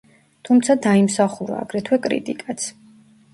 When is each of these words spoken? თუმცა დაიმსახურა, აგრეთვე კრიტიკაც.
თუმცა 0.47 0.75
დაიმსახურა, 0.85 1.59
აგრეთვე 1.67 2.01
კრიტიკაც. 2.07 2.67